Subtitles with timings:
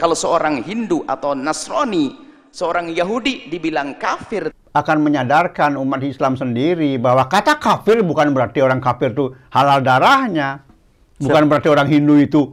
[0.00, 2.16] Kalau seorang Hindu atau Nasrani,
[2.48, 8.80] seorang Yahudi dibilang kafir, akan menyadarkan umat Islam sendiri bahwa kata kafir bukan berarti orang
[8.80, 10.64] kafir itu halal darahnya.
[11.20, 12.48] Bukan berarti orang Hindu itu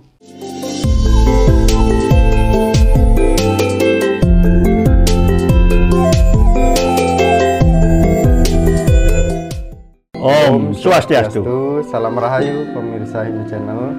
[10.20, 11.48] Om Swastiastu.
[11.88, 13.96] Salam Rahayu pemirsa Hindu Channel.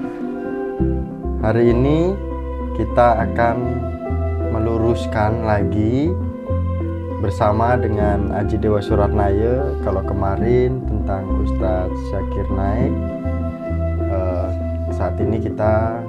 [1.41, 2.28] Hari ini
[2.79, 3.55] kita akan
[4.55, 6.15] meluruskan lagi
[7.19, 9.67] bersama dengan Aji Dewa Suratnaya.
[9.83, 12.93] Kalau kemarin tentang Ustadz Syakir Naik,
[14.07, 14.47] eh,
[14.95, 15.99] saat ini kita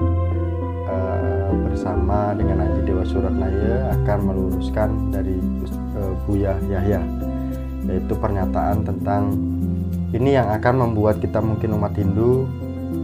[0.87, 5.43] eh, bersama dengan Aji Dewa Suratnaya akan meluruskan dari
[5.75, 7.03] eh, Buya Yahya,
[7.83, 9.35] yaitu pernyataan tentang
[10.15, 12.47] ini yang akan membuat kita mungkin umat Hindu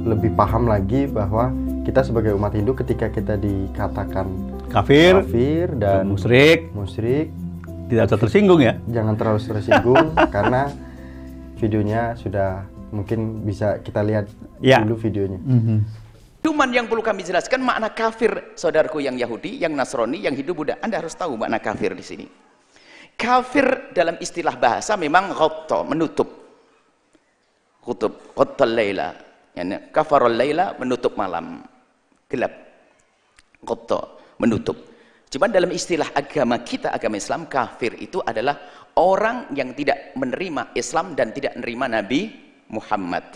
[0.06, 1.50] lebih paham lagi bahwa
[1.86, 4.26] kita sebagai umat Hindu ketika kita dikatakan
[4.66, 7.30] kafir, kafir dan musyrik, musyrik
[7.86, 8.74] tidak usah tersinggung ya.
[8.90, 10.66] jangan terlalu tersinggung karena
[11.62, 14.26] videonya sudah mungkin bisa kita lihat
[14.58, 14.82] Ya.
[14.82, 15.38] dulu videonya.
[16.42, 20.78] Cuman yang perlu kami jelaskan makna kafir, saudaraku yang Yahudi, yang Nasrani, yang Hindu, Buddha.
[20.78, 22.26] Anda harus tahu makna kafir di sini.
[23.18, 26.30] Kafir dalam istilah bahasa memang ghatta, menutup.
[27.82, 29.10] Kutub, ghattal laila.
[29.58, 31.66] Yani, kafarul laila, menutup malam.
[32.26, 32.52] Gelap.
[33.62, 34.00] Ghatta,
[34.42, 34.76] menutup.
[35.26, 41.18] Cuman dalam istilah agama kita, agama Islam, kafir itu adalah orang yang tidak menerima Islam
[41.18, 42.20] dan tidak menerima Nabi
[42.70, 43.26] Muhammad.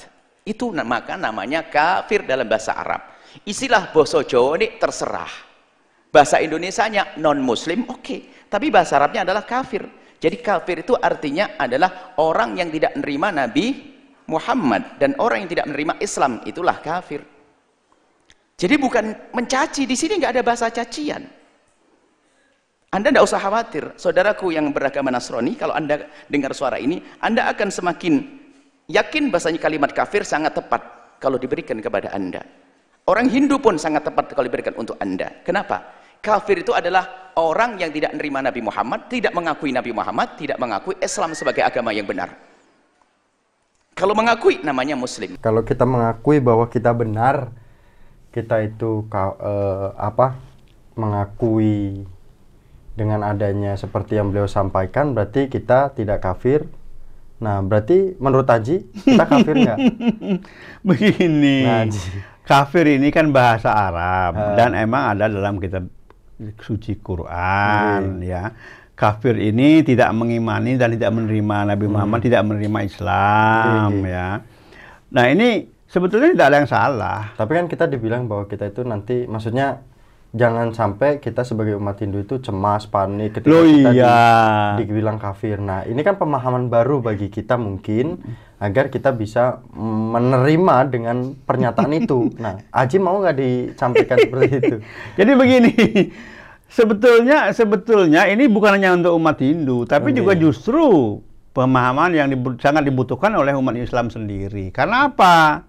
[0.46, 3.02] Itu maka namanya kafir dalam bahasa Arab.
[3.46, 5.30] Istilah bahasa Jawa ini terserah.
[6.10, 9.86] Bahasa Indonesianya non muslim oke, tapi bahasa Arabnya adalah kafir.
[10.18, 13.66] Jadi kafir itu artinya adalah orang yang tidak menerima Nabi
[14.26, 17.22] Muhammad dan orang yang tidak menerima Islam itulah kafir.
[18.60, 21.24] Jadi bukan mencaci di sini nggak ada bahasa cacian.
[22.92, 27.72] Anda tidak usah khawatir, saudaraku yang beragama Nasrani, kalau Anda dengar suara ini, Anda akan
[27.72, 28.14] semakin
[28.90, 30.82] yakin bahasanya kalimat kafir sangat tepat
[31.22, 32.44] kalau diberikan kepada Anda.
[33.08, 35.40] Orang Hindu pun sangat tepat kalau diberikan untuk Anda.
[35.40, 35.96] Kenapa?
[36.20, 41.00] Kafir itu adalah orang yang tidak menerima Nabi Muhammad, tidak mengakui Nabi Muhammad, tidak mengakui
[41.00, 42.36] Islam sebagai agama yang benar.
[43.96, 45.40] Kalau mengakui namanya Muslim.
[45.40, 47.54] Kalau kita mengakui bahwa kita benar,
[48.30, 50.38] kita itu ka- eh, apa?
[50.94, 52.04] mengakui
[52.92, 56.68] dengan adanya seperti yang beliau sampaikan berarti kita tidak kafir.
[57.40, 59.78] Nah, berarti menurut Haji kita kafir nggak?
[60.88, 61.64] Begini.
[61.64, 61.88] Nah,
[62.44, 64.52] kafir ini kan bahasa Arab Ah.
[64.54, 65.88] dan emang ada dalam kitab
[66.58, 68.52] suci Quran ya.
[68.92, 74.12] Kafir ini tidak mengimani dan tidak menerima Nabi Muhammad, tidak menerima Islam Oke.
[74.12, 74.44] ya.
[75.08, 77.20] Nah, ini sebetulnya tidak ada yang salah.
[77.34, 79.82] Tapi kan kita dibilang bahwa kita itu nanti maksudnya
[80.30, 84.78] jangan sampai kita sebagai umat Hindu itu cemas, panik ketika Loh, kita di- iya.
[84.78, 85.58] dibilang kafir.
[85.58, 88.22] Nah, ini kan pemahaman baru bagi kita mungkin
[88.62, 92.30] agar kita bisa menerima dengan pernyataan itu.
[92.38, 94.76] Nah, Aji mau nggak disampaikan seperti itu?
[95.18, 95.72] Jadi begini,
[96.70, 100.22] sebetulnya sebetulnya ini bukan hanya untuk umat Hindu, tapi Oke.
[100.22, 101.18] juga justru
[101.50, 104.70] pemahaman yang dibu- sangat dibutuhkan oleh umat Islam sendiri.
[104.70, 105.66] Karena apa?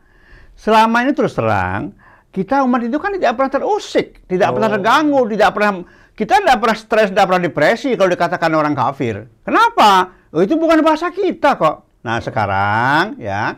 [0.62, 1.98] Selama ini terus terang
[2.30, 4.74] kita umat itu kan tidak pernah terusik, tidak pernah Oh.
[4.78, 5.72] terganggu, tidak pernah
[6.14, 9.26] kita tidak pernah stres, tidak pernah depresi kalau dikatakan orang kafir.
[9.42, 10.14] Kenapa?
[10.30, 11.90] Oh, itu bukan bahasa kita kok.
[12.06, 13.58] Nah sekarang ya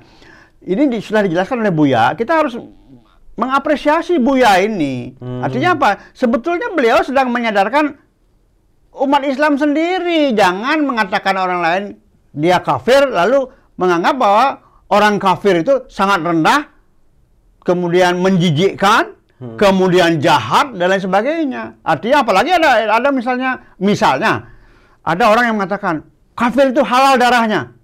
[0.63, 2.55] ini di- sudah dijelaskan oleh Buya, kita harus
[3.35, 5.11] mengapresiasi Buya ini.
[5.19, 5.43] Hmm.
[5.43, 5.89] Artinya apa?
[6.15, 7.99] Sebetulnya beliau sedang menyadarkan
[8.95, 10.31] umat Islam sendiri.
[10.31, 11.83] Jangan mengatakan orang lain
[12.31, 14.45] dia kafir lalu menganggap bahwa
[14.87, 16.72] orang kafir itu sangat rendah,
[17.63, 19.15] kemudian menjijikkan,
[19.59, 21.63] kemudian jahat dan lain sebagainya.
[21.83, 24.51] Artinya apalagi ada ada misalnya misalnya
[25.03, 26.07] ada orang yang mengatakan
[26.37, 27.75] kafir itu halal darahnya.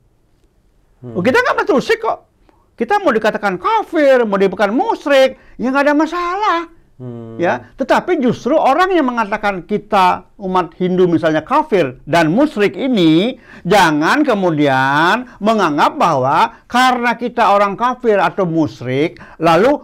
[1.00, 2.28] Oh, kita nggak pernah terusik kok.
[2.76, 6.60] Kita mau dikatakan kafir, mau dikatakan musyrik, ya nggak ada masalah.
[7.00, 7.40] Hmm.
[7.40, 14.28] Ya, tetapi justru orang yang mengatakan kita umat Hindu misalnya kafir dan musyrik ini jangan
[14.28, 19.80] kemudian menganggap bahwa karena kita orang kafir atau musyrik lalu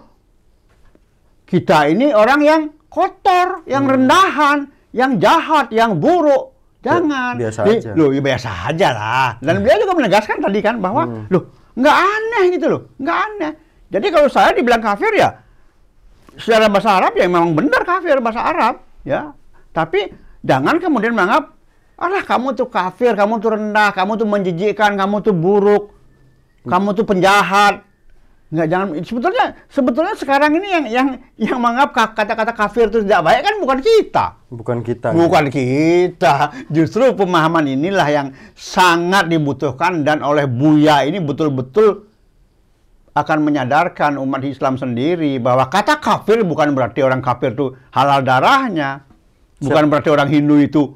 [1.48, 6.52] kita ini orang yang kotor, yang rendahan, yang jahat, yang buruk.
[6.84, 7.40] Jangan.
[7.40, 7.92] biasa Di- aja.
[7.96, 9.30] Loh, ya biasa aja lah.
[9.40, 11.48] Dan beliau juga menegaskan tadi kan bahwa loh,
[11.80, 13.52] nggak aneh gitu loh, nggak aneh.
[13.88, 15.45] Jadi kalau saya dibilang kafir ya
[16.36, 19.34] secara bahasa Arab ya memang benar kafir bahasa Arab ya
[19.72, 20.12] tapi
[20.44, 21.56] jangan kemudian menganggap
[21.96, 25.96] alah kamu tuh kafir kamu tuh rendah kamu tuh menjijikkan kamu tuh buruk
[26.68, 27.86] kamu tuh penjahat
[28.46, 33.26] Nggak jangan sebetulnya sebetulnya sekarang ini yang yang yang menganggap ka- kata-kata kafir itu tidak
[33.26, 34.26] baik kan bukan kita.
[34.54, 35.08] Bukan kita.
[35.18, 36.54] Bukan kita.
[36.70, 42.05] Justru pemahaman inilah yang sangat dibutuhkan dan oleh Buya ini betul-betul
[43.16, 49.08] akan menyadarkan umat Islam sendiri bahwa kata kafir bukan berarti orang kafir itu halal darahnya.
[49.64, 50.92] Bukan berarti orang Hindu itu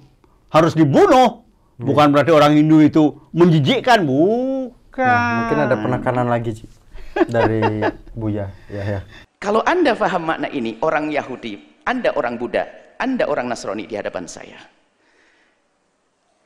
[0.51, 1.47] harus dibunuh.
[1.79, 4.03] Bukan berarti orang Hindu itu menjijikkan.
[4.03, 4.99] Bukan.
[4.99, 6.67] Nah, mungkin ada penekanan lagi Ci,
[7.31, 8.51] dari Buya.
[8.67, 9.01] Ya ya.
[9.39, 11.55] Kalau Anda paham makna ini, orang Yahudi,
[11.87, 12.67] Anda orang Buddha,
[12.99, 14.59] Anda orang Nasrani di hadapan saya.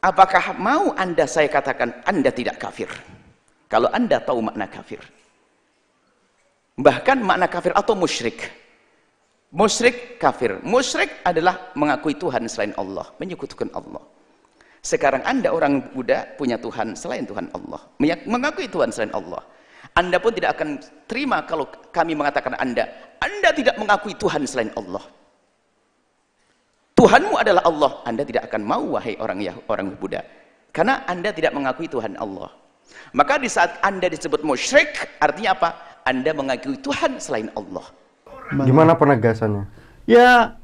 [0.06, 2.94] Apakah mau Anda saya katakan Anda tidak kafir?
[3.74, 5.02] Kalau Anda tahu makna kafir.
[6.74, 8.50] Bahkan makna kafir atau musyrik.
[9.54, 10.58] Musyrik kafir.
[10.66, 14.02] Musyrik adalah mengakui Tuhan selain Allah, menyekutukan Allah.
[14.84, 17.80] Sekarang Anda orang Buddha punya Tuhan selain Tuhan Allah.
[18.26, 19.46] Mengakui Tuhan selain Allah.
[19.94, 22.90] Anda pun tidak akan terima kalau kami mengatakan Anda,
[23.22, 25.06] Anda tidak mengakui Tuhan selain Allah.
[26.98, 27.92] Tuhanmu adalah Allah.
[28.10, 30.26] Anda tidak akan mau wahai orang Yah- orang Buddha.
[30.74, 32.50] Karena Anda tidak mengakui Tuhan Allah.
[33.14, 35.70] Maka di saat Anda disebut musyrik, artinya apa?
[36.04, 37.88] Anda mengakui Tuhan selain Allah.
[38.54, 39.66] Gimana penegasannya?
[40.06, 40.60] Ya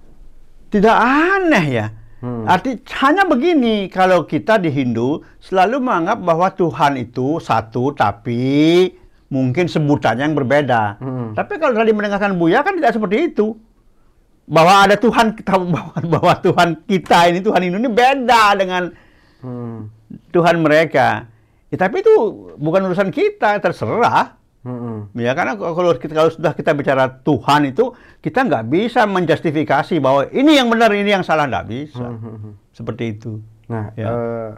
[0.70, 1.88] tidak aneh ya.
[2.20, 2.44] Hmm.
[2.44, 8.92] Arti hanya begini kalau kita di Hindu selalu menganggap bahwa Tuhan itu satu tapi
[9.32, 11.00] mungkin sebutannya yang berbeda.
[11.00, 11.32] Hmm.
[11.32, 13.56] Tapi kalau tadi mendengarkan Buya kan tidak seperti itu.
[14.50, 18.92] Bahwa ada Tuhan kita bahwa, bahwa Tuhan kita ini Tuhan Hindu ini beda dengan
[19.40, 19.88] Hmm.
[20.36, 21.24] Tuhan mereka.
[21.72, 22.12] Ya, tapi itu
[22.60, 24.39] bukan urusan kita, terserah.
[24.60, 25.08] Hmm.
[25.16, 30.28] Ya karena kalau kita kalau sudah kita bicara Tuhan itu kita nggak bisa menjustifikasi bahwa
[30.30, 32.60] ini yang benar ini yang salah nggak bisa Hmm.
[32.76, 33.40] seperti itu.
[33.72, 34.08] Nah, Ya.
[34.12, 34.50] eh,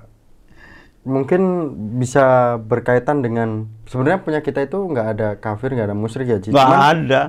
[1.01, 1.41] mungkin
[1.97, 6.37] bisa berkaitan dengan sebenarnya punya kita itu nggak ada kafir, nggak ada musyrik ya.
[6.37, 7.21] Nggak Cuman, ada.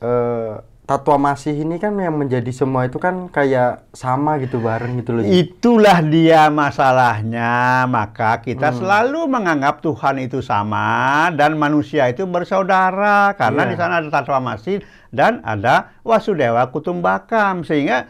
[0.00, 0.52] eh,
[0.88, 5.20] tatwa masih ini kan yang menjadi semua itu kan kayak sama gitu bareng gitu loh.
[5.20, 7.84] Itulah dia masalahnya.
[7.84, 8.78] Maka kita Hmm.
[8.80, 13.70] selalu menganggap Tuhan itu sama dan manusia itu bersaudara karena Iya.
[13.70, 14.80] di sana ada Tatwa Masih
[15.12, 18.08] dan ada Wasudewa Kutumbakam sehingga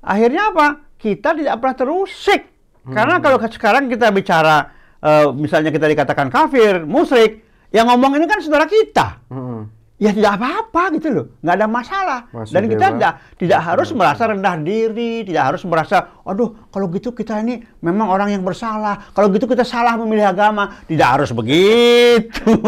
[0.00, 0.66] akhirnya apa?
[0.96, 2.42] Kita tidak pernah terusik.
[2.80, 8.40] Karena kalau sekarang kita bicara eh, misalnya kita dikatakan kafir, musyrik, yang ngomong ini kan
[8.40, 9.20] saudara kita.
[9.28, 9.68] Hmm.
[10.00, 12.20] Ya tidak apa-apa gitu loh, nggak ada masalah.
[12.32, 12.56] Wasudewa.
[12.56, 17.36] Dan kita tidak tidak harus merasa rendah diri, tidak harus merasa, aduh kalau gitu kita
[17.44, 19.12] ini memang orang yang bersalah.
[19.12, 20.80] Kalau gitu kita salah memilih agama.
[20.88, 22.48] Tidak harus begitu.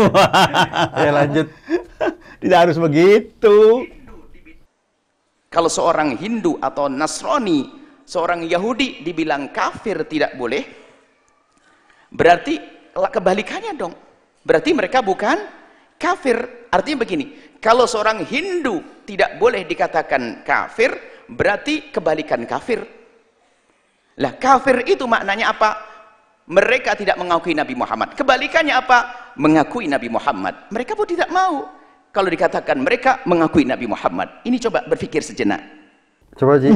[0.93, 1.49] Ya lanjut.
[2.45, 3.89] tidak harus begitu.
[5.49, 7.65] Kalau seorang Hindu atau Nasrani,
[8.05, 10.69] seorang Yahudi dibilang kafir tidak boleh,
[12.13, 12.61] berarti
[12.93, 13.97] kebalikannya dong.
[14.45, 15.62] Berarti mereka bukan
[16.03, 16.67] kafir.
[16.75, 20.91] Artinya begini, kalau seorang Hindu tidak boleh dikatakan kafir,
[21.31, 22.83] berarti kebalikan kafir.
[24.19, 25.71] Lah kafir itu maknanya apa?
[26.51, 28.19] Mereka tidak mengakui Nabi Muhammad.
[28.19, 28.99] Kebalikannya apa?
[29.39, 30.69] Mengakui Nabi Muhammad.
[30.75, 31.71] Mereka pun tidak mau.
[32.11, 34.43] Kalau dikatakan mereka mengakui Nabi Muhammad.
[34.45, 35.63] Ini coba berpikir sejenak.
[36.37, 36.73] Coba Ci,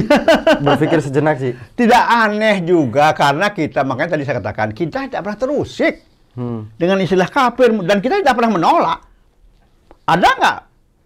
[0.65, 1.49] berpikir sejenak Ci.
[1.53, 5.93] Tidak aneh juga karena kita makanya tadi saya katakan kita tidak pernah terusik
[6.37, 6.69] Hmm.
[6.77, 8.99] dengan istilah kafir dan kita tidak pernah menolak.
[10.07, 10.57] Ada nggak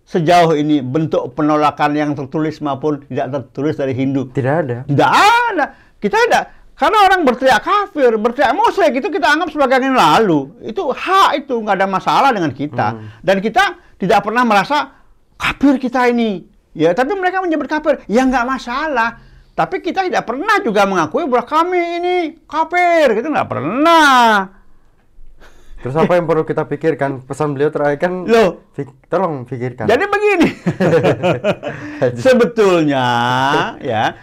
[0.06, 4.30] sejauh ini bentuk penolakan yang tertulis maupun tidak tertulis dari Hindu?
[4.30, 4.78] Tidak ada.
[4.86, 5.12] Tidak
[5.50, 5.66] ada.
[5.98, 6.46] Kita tidak.
[6.78, 10.54] Karena orang berteriak kafir, berteriak musyrik itu kita anggap sebagai yang lalu.
[10.62, 12.98] Itu hak itu nggak ada masalah dengan kita.
[13.26, 14.94] Dan kita tidak pernah merasa
[15.34, 16.46] kafir kita ini.
[16.78, 18.06] Ya, tapi mereka menyebut kafir.
[18.06, 19.18] Ya nggak masalah.
[19.58, 22.16] Tapi kita tidak pernah juga mengakui bahwa kami ini
[22.46, 23.18] kafir.
[23.18, 24.61] Kita nggak pernah.
[25.82, 27.26] Terus apa yang perlu kita pikirkan?
[27.26, 28.70] Pesan beliau terakhir kan, Loh.
[28.78, 29.90] fik- tolong pikirkan.
[29.90, 30.48] Jadi begini.
[32.24, 33.06] Sebetulnya
[33.82, 34.14] ya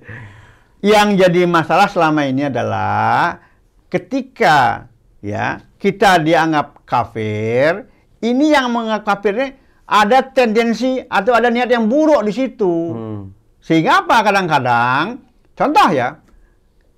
[0.94, 3.42] yang jadi masalah selama ini adalah
[3.90, 4.86] ketika
[5.18, 7.90] ya kita dianggap kafir,
[8.22, 9.48] ini yang menganggap kafir ini
[9.90, 12.74] ada tendensi atau ada niat yang buruk di situ.
[12.94, 13.34] Hmm.
[13.58, 15.18] Sehingga apa kadang-kadang
[15.58, 16.22] contoh ya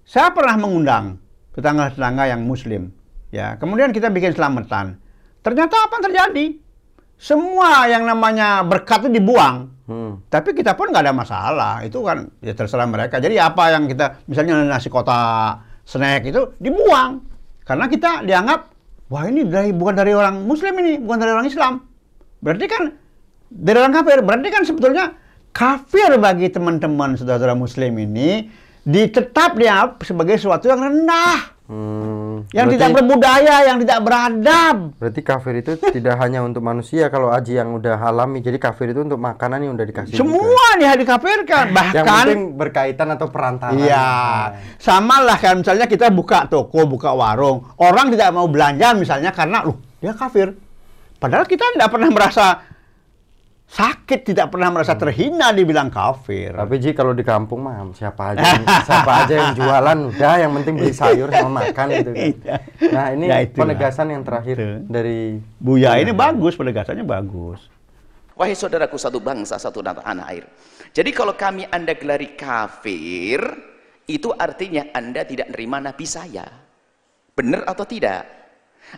[0.05, 1.17] saya pernah mengundang
[1.57, 2.93] tetangga-tetangga yang muslim
[3.35, 5.01] ya kemudian kita bikin selamatan.
[5.43, 6.47] Ternyata apa yang terjadi?
[7.19, 9.79] Semua yang namanya berkat itu dibuang.
[9.89, 10.21] Hmm.
[10.29, 11.75] tapi kita pun nggak ada masalah.
[11.81, 13.25] Itu kan ya terserah mereka.
[13.25, 17.25] Jadi apa yang kita misalnya nasi kotak snack itu dibuang.
[17.65, 18.69] Karena kita dianggap
[19.09, 21.81] wah ini dari bukan dari orang muslim ini bukan dari orang Islam.
[22.45, 22.83] Berarti kan
[23.49, 24.21] dari orang kafir.
[24.21, 25.05] Berarti kan sebetulnya
[25.57, 28.45] kafir bagi teman-teman saudara-saudara muslim ini
[28.85, 34.77] ditetap dianggap sebagai sesuatu yang rendah Hmm, yang berarti- tidak berbudaya, yang tidak beradab.
[34.97, 38.41] Berarti kafir itu tidak hanya untuk manusia kalau aji yang udah alami.
[38.41, 40.17] Jadi kafir itu untuk makanan yang udah dikasih.
[40.17, 40.25] juga.
[40.25, 41.69] Semua dia dikafirkan.
[41.69, 43.77] Yang Bahkan penting berkaitan atau perantara.
[43.77, 44.09] Iya,
[44.81, 49.61] sama lah kan misalnya kita buka toko, buka warung, orang tidak mau belanja misalnya karena,
[49.61, 50.57] loh dia kafir.
[51.21, 52.65] Padahal kita tidak pernah merasa
[53.69, 56.57] sakit, tidak pernah merasa terhina dibilang kafir.
[56.57, 58.43] Tapi Ji kalau di kampung mah siapa aja
[58.83, 62.25] siapa aja yang jualan udah yang penting beli sayur sama makan gitu kan.
[62.33, 62.57] Iya.
[62.91, 63.61] Nah, ini Ya, itulah.
[63.69, 64.77] penegasan yang terakhir Itu.
[64.89, 67.61] dari Buya ini bagus, penegasannya bagus.
[68.39, 70.47] Wahai saudaraku satu bangsa, satu tanah air.
[70.95, 73.43] Jadi kalau kami Anda gelari kafir,
[74.09, 76.47] itu artinya Anda tidak nerima Nabi saya.
[77.35, 78.25] Benar atau tidak?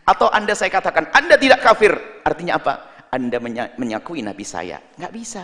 [0.06, 1.90] Atau Anda saya katakan, Anda tidak kafir.
[2.22, 2.89] Artinya apa?
[3.10, 4.78] Anda menya- menyakui Nabi saya.
[4.96, 5.42] Nggak bisa.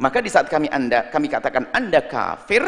[0.00, 2.64] Maka di saat kami Anda, kami katakan Anda kafir,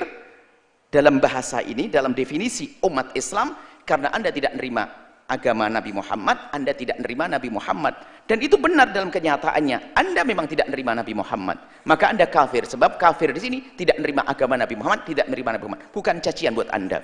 [0.92, 3.56] dalam bahasa ini, dalam definisi umat Islam,
[3.88, 4.84] karena Anda tidak nerima
[5.24, 7.96] agama Nabi Muhammad, Anda tidak nerima Nabi Muhammad.
[8.28, 9.96] Dan itu benar dalam kenyataannya.
[9.96, 11.58] Anda memang tidak nerima Nabi Muhammad.
[11.88, 12.68] Maka Anda kafir.
[12.68, 15.90] Sebab kafir di sini tidak nerima agama Nabi Muhammad, tidak nerima Nabi Muhammad.
[15.90, 17.00] Bukan cacian buat Anda.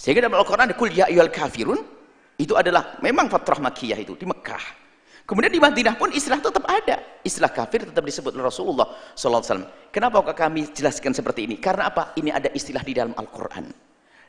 [0.00, 1.78] Sehingga dalam Al-Quran kul ya kafirun
[2.40, 4.82] itu adalah memang fatrah makiyah itu di Mekah.
[5.22, 7.22] Kemudian di Madinah pun istilah tetap ada.
[7.22, 9.64] Istilah kafir tetap disebut oleh Rasulullah SAW.
[9.94, 11.56] Kenapa kami jelaskan seperti ini?
[11.62, 12.10] Karena apa?
[12.18, 13.70] Ini ada istilah di dalam Al-Quran.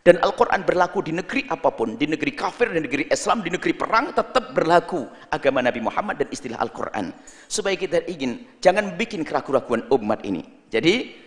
[0.04, 1.96] Dan Al-Quran berlaku di negeri apa pun.
[1.96, 6.28] Di negeri kafir, di negeri Islam, di negeri perang tetap berlaku agama Nabi Muhammad dan
[6.30, 7.16] istilah Al-Quran.
[7.48, 10.44] Supaya kita ingin, jangan bikin keraguan-keraguan umat ini.
[10.70, 11.23] Jadi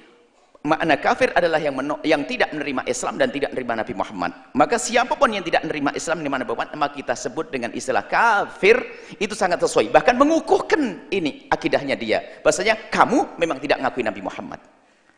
[0.66, 4.30] makna kafir adalah yang meno- yang tidak menerima Islam dan tidak menerima Nabi Muhammad.
[4.52, 8.04] Maka siapa pun yang tidak menerima Islam menerima Nabi Muhammad, maka kita sebut dengan istilah
[8.04, 8.76] kafir
[9.23, 9.94] itu sangat sesuai.
[9.94, 12.18] Bahkan mengukuhkan ini akidahnya dia.
[12.42, 14.61] Bahasanya kamu memang tidak ngakui Nabi Muhammad.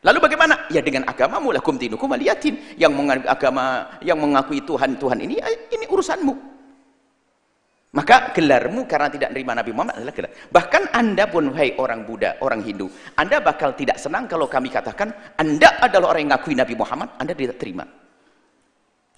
[0.04, 0.70] Lalu bagaimana?
[0.70, 2.78] Ya dengan agamamu lakum dinukum waliyatin.
[2.78, 3.64] Yang mengakui agama,
[4.04, 6.57] yang mengakui Tuhan Tuhan ini eh, ini urusanmu.
[7.98, 10.30] Maka gelarmu karena tidak menerima Nabi Muhammad adalah gelar.
[10.54, 12.86] Bahkan Anda pun, hai orang Buddha, orang Hindu,
[13.18, 17.34] Anda bakal tidak senang kalau kami katakan Anda adalah orang yang ngakui Nabi Muhammad, Anda
[17.34, 17.82] tidak terima.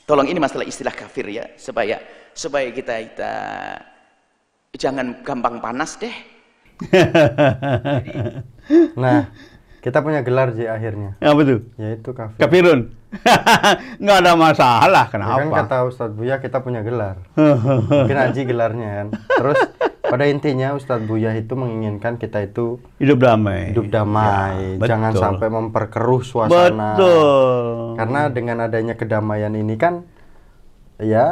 [0.08, 2.00] Tolong ini masalah istilah kafir ya, supaya
[2.32, 3.32] supaya kita kita
[4.80, 6.16] jangan gampang panas deh.
[8.94, 9.26] Nah,
[9.80, 11.68] kita punya gelar Ji akhirnya, Ya betul.
[11.74, 12.36] yaitu kafir.
[12.38, 12.80] Kafirun.
[13.98, 15.56] Nggak ada masalah, Ya kan kenapa?
[15.58, 17.18] kata Ustadz Buya kita punya gelar.
[17.90, 19.06] Mungkin Aji gelarnya kan.
[19.16, 19.58] Terus
[20.02, 23.72] pada intinya Ustadz Buya itu menginginkan kita itu Hidup damai.
[23.72, 25.22] hidup damai, Ya, jangan betul.
[25.22, 26.94] sampai memperkeruh suasana.
[26.94, 27.96] Betul.
[27.96, 30.06] Karena dengan adanya kedamaian ini kan
[30.98, 31.26] ya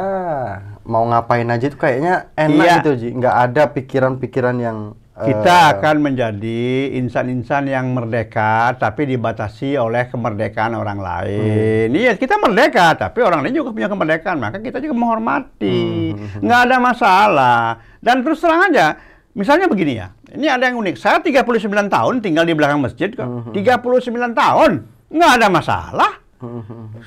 [0.83, 2.75] mau ngapain aja itu kayaknya enak Iya.
[2.81, 3.09] gitu Ji.
[3.13, 4.77] Nggak ada pikiran-pikiran yang
[5.19, 11.91] Kita akan menjadi insan-insan yang merdeka, tapi dibatasi oleh kemerdekaan orang lain.
[11.91, 16.15] Iya, kita merdeka, tapi orang lain juga punya kemerdekaan, maka kita juga menghormati.
[16.39, 17.61] Nggak ada masalah.
[17.99, 18.95] Dan terus terang aja,
[19.35, 20.95] misalnya begini ya, ini ada yang unik.
[20.95, 23.27] Saya 39 tahun tinggal di belakang masjid kok.
[23.51, 24.71] 39 tahun,
[25.09, 26.11] nggak ada masalah.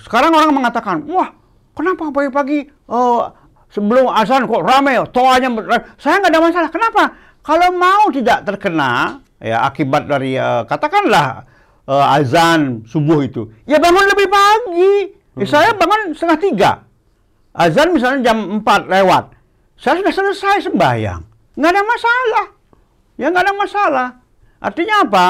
[0.04, 1.32] Sekarang orang mengatakan, wah,
[1.72, 3.22] kenapa pagi-pagi eh,
[3.72, 5.48] sebelum azan kok rame, toanya
[5.96, 6.68] saya nggak ada masalah.
[6.68, 7.02] Kenapa?
[7.42, 11.42] Kalau mau tidak terkena ya akibat dari eh, katakanlah
[11.90, 14.94] eh, azan subuh itu, ya bangun lebih pagi.
[15.32, 16.72] Ya, saya bangun setengah tiga.
[17.52, 19.32] Azan misalnya jam 4 lewat.
[19.80, 21.20] Saya sudah selesai sembahyang.
[21.56, 22.46] Nggak ada masalah.
[23.16, 24.08] Ya nggak ada masalah.
[24.62, 25.26] Artinya apa?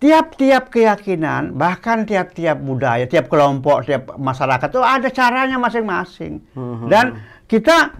[0.00, 6.40] tiap-tiap keyakinan, bahkan tiap-tiap budaya, tiap kelompok, tiap masyarakat itu ada caranya masing-masing.
[6.88, 7.92] Dan kita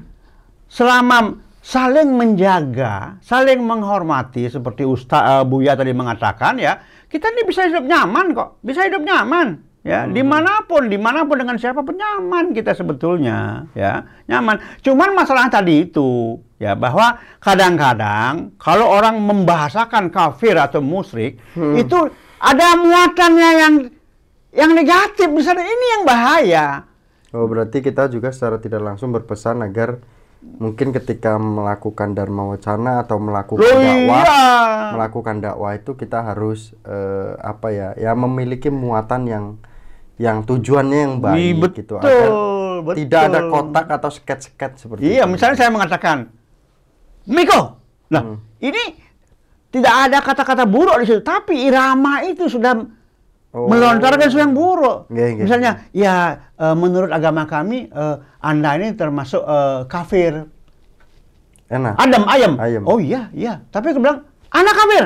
[0.64, 7.69] selama saling menjaga, saling menghormati seperti Ustaz eh, Buya tadi mengatakan ya, kita ini bisa
[7.69, 9.69] hidup nyaman kok, bisa hidup nyaman.
[9.81, 14.61] Ya, di mana pun, di mana pun dengan siapa pun nyaman kita sebetulnya, ya nyaman.
[14.85, 21.99] Cuman masalah tadi itu, ya bahwa kadang-kadang kalau orang membahasakan kafir atau musyrik itu
[22.37, 23.75] ada muatannya yang
[24.52, 26.85] yang negatif, misalnya ini yang bahaya.
[27.33, 30.02] Oh, berarti kita juga secara tidak langsung berpesan agar
[30.40, 34.44] mungkin ketika melakukan dharma wacana atau melakukan Loh dakwah, iya.
[34.97, 37.88] melakukan dakwah itu kita harus eh, apa ya?
[38.00, 39.44] Ya memiliki muatan yang
[40.20, 41.52] yang tujuannya yang baik Ih,
[41.85, 42.30] gitu betul, agar
[42.85, 42.97] betul.
[43.04, 45.32] tidak ada kotak atau sket-sket seperti Iya, itu.
[45.32, 46.28] misalnya saya mengatakan,
[47.25, 47.80] Miko,
[48.12, 49.00] nah ini
[49.73, 53.00] tidak ada kata-kata buruk di situ, tapi irama itu sudah
[53.50, 53.66] Oh.
[53.66, 55.11] melontarkan sesuatu yang buruk.
[55.11, 55.45] Nggih, nggih.
[55.50, 56.14] Misalnya, ya
[56.54, 60.47] eh, menurut agama kami, eh, anda ini termasuk eh, kafir.
[61.66, 61.99] Enak.
[61.99, 62.52] Adam ayam.
[62.62, 62.83] Ayam.
[62.87, 63.62] Oh iya, iya.
[63.75, 64.23] Tapi aku bilang,
[64.54, 65.04] anak kafir.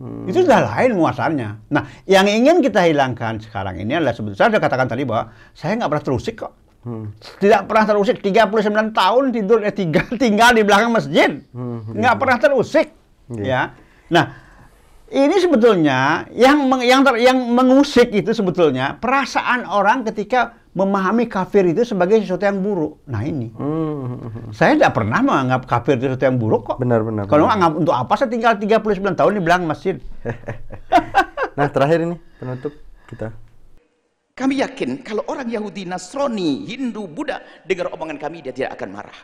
[0.00, 1.60] Itu sudah lain muasalnya.
[1.68, 5.76] Nah, yang ingin kita hilangkan sekarang ini adalah sebetulnya saya sudah katakan tadi bahwa saya
[5.76, 6.52] nggak pernah terusik kok.
[6.80, 7.12] Hmm.
[7.36, 11.44] Tidak pernah terusik 39 tahun tidur eh, tiga, tinggal di belakang masjid.
[11.52, 11.84] Hmm.
[11.92, 12.88] Nggak pernah terusik.
[13.28, 13.44] Iya.
[13.44, 13.60] Ya.
[14.08, 14.24] Nah,
[15.10, 21.66] ini sebetulnya yang meng- yang ter- yang mengusik itu sebetulnya perasaan orang ketika memahami kafir
[21.66, 23.02] itu sebagai sesuatu yang buruk.
[23.10, 23.50] Nah, ini.
[23.58, 24.54] Hmm.
[24.54, 26.76] Saya tidak pernah menganggap kafir itu sesuatu yang buruk kok.
[26.78, 27.58] Benar, benar, Kalau benar.
[27.58, 29.96] anggap untuk apa saya tinggal 39 tahun di belakang masjid?
[31.58, 32.72] Nah, terakhir ini penutup
[33.10, 33.34] kita.
[34.32, 39.18] Kami yakin kalau orang Yahudi, Nasrani, Hindu, Buddha dengar omongan kami dia tidak akan marah.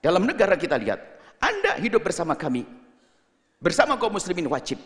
[0.00, 0.96] Dalam negara kita lihat,
[1.36, 2.64] Anda hidup bersama kami.
[3.60, 4.80] Bersama kaum muslimin wajib.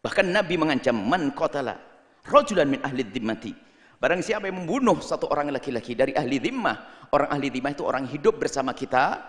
[0.00, 1.76] Bahkan Nabi mengancam man qatala
[2.24, 3.52] rajulan min ahli dhimmati.
[4.00, 8.08] Barang siapa yang membunuh satu orang laki-laki dari ahli dhimmah, orang ahli dhimmah itu orang
[8.08, 9.20] hidup bersama kita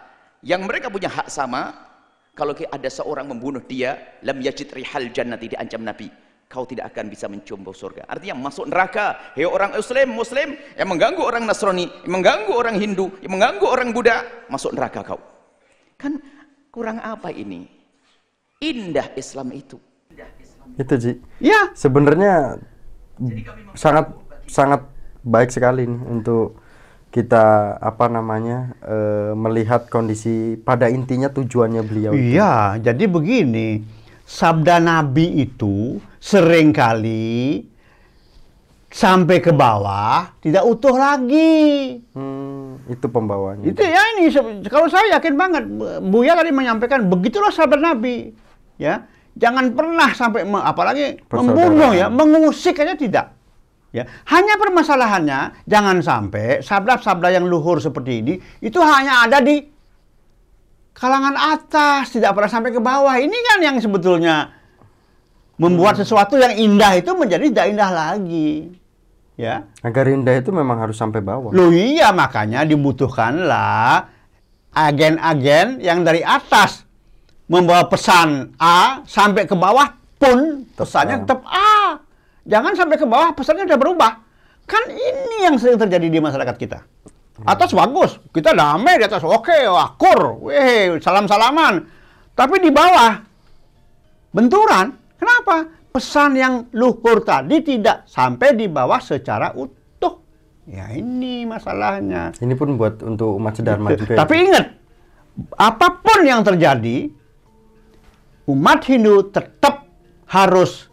[0.47, 1.91] yang mereka punya hak sama.
[2.31, 6.07] Kalau ada seorang membunuh dia, lam yajid rihal jannati diancam Nabi.
[6.47, 8.07] Kau tidak akan bisa mencium bau surga.
[8.07, 9.35] Artinya masuk neraka.
[9.35, 10.49] Hei orang Muslim, Muslim
[10.79, 15.19] yang mengganggu orang Nasrani, yang mengganggu orang Hindu, yang mengganggu orang Buddha, masuk neraka kau.
[15.99, 16.23] Kan
[16.71, 17.67] kurang apa ini?
[18.63, 19.75] Indah Islam itu.
[20.79, 21.11] Itu, Ji.
[21.41, 22.61] Ya, Sebenarnya
[23.75, 24.11] sangat
[24.47, 24.81] sangat
[25.21, 26.57] baik sekali nih untuk
[27.11, 32.11] kita apa namanya eh, melihat kondisi pada intinya tujuannya beliau.
[32.15, 32.39] itu.
[32.39, 33.83] Iya, jadi begini,
[34.23, 37.67] sabda Nabi itu sering kali
[38.91, 41.99] sampai ke bawah tidak utuh lagi.
[42.15, 43.67] Hmm, itu pembawanya.
[43.67, 44.31] Itu ya ini
[44.71, 45.63] kalau saya yakin banget
[46.03, 48.31] Buya tadi menyampaikan begitulah sabda Nabi.
[48.79, 49.05] Ya,
[49.37, 53.27] jangan pernah sampai me- apalagi membunuh ya, mengusik aja tidak.
[53.91, 58.33] Ya, hanya permasalahannya jangan sampai sabda-sabda yang luhur seperti ini
[58.63, 59.67] itu hanya ada di
[60.95, 63.19] kalangan atas, tidak pernah sampai ke bawah.
[63.19, 64.47] Ini kan yang sebetulnya
[65.59, 68.71] membuat sesuatu yang indah itu menjadi tidak indah lagi.
[69.35, 69.67] Ya.
[69.83, 71.51] Agar indah itu memang harus sampai bawah.
[71.51, 74.07] Loh iya makanya dibutuhkanlah
[74.71, 76.87] agen-agen yang dari atas
[77.49, 81.97] membawa pesan A sampai ke bawah pun pesannya tetap A.
[82.45, 84.11] Jangan sampai ke bawah pesannya udah berubah.
[84.65, 86.79] Kan ini yang sering terjadi di masyarakat kita.
[87.41, 91.81] Atas bagus, kita damai di atas, oke, akur, weh, salam-salaman.
[92.37, 93.17] Tapi di bawah
[94.31, 94.93] benturan.
[95.17, 95.69] Kenapa?
[95.91, 100.23] Pesan yang luhur tadi tidak sampai di bawah secara utuh.
[100.69, 102.31] Ya ini masalahnya.
[102.39, 104.15] Ini pun buat untuk umat sedharma juga.
[104.15, 104.17] ya.
[104.23, 104.65] Tapi ingat,
[105.59, 107.11] apa pun yang terjadi,
[108.51, 109.87] umat Hindu tetap
[110.27, 110.91] harus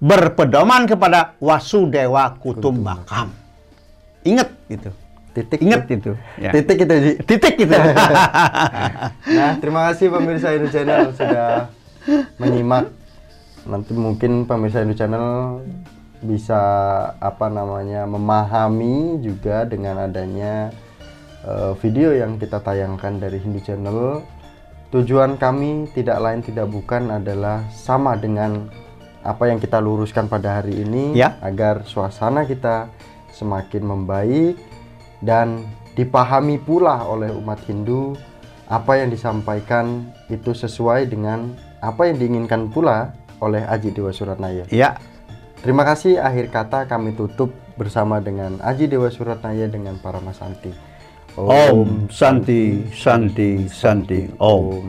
[0.00, 3.30] berpedoman kepada Wasudewa Kutumbakam.
[4.24, 4.90] Ingat itu.
[5.30, 6.12] titik Ingat itu.
[6.40, 6.50] Ya.
[6.50, 6.94] Titik itu.
[7.22, 7.70] Titik itu.
[9.30, 11.70] Nah, terima kasih pemirsa Indo Channel sudah
[12.40, 12.90] menyimak.
[13.68, 15.60] Nanti mungkin pemirsa Indo Channel
[16.20, 16.60] bisa
[17.16, 20.68] apa namanya memahami juga dengan adanya
[21.46, 24.24] eh, video yang kita tayangkan dari Hindu Channel.
[24.90, 28.66] Tujuan kami tidak lain tidak bukan adalah sama dengan
[29.22, 31.38] apa yang kita luruskan pada hari ini Ya.
[31.46, 32.90] agar suasana kita
[33.30, 34.58] semakin membaik
[35.22, 35.62] dan
[35.94, 38.18] dipahami pula oleh umat Hindu
[38.66, 44.66] apa yang disampaikan itu sesuai dengan apa yang diinginkan pula oleh Aji Dewa Suratnaya.
[44.74, 44.98] ya.
[45.60, 50.72] Terima kasih akhir kata kami tutup bersama dengan Aji Dewa Suratnaya dengan para Mas Santi.
[51.48, 54.84] Om Santi Santi Santi Om.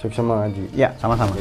[0.00, 0.64] Sukses Aji.
[0.74, 1.36] Ya, sama-sama.